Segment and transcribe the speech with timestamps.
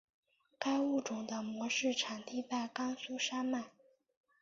[0.57, 3.65] 该物种的模式产地在甘肃山脉。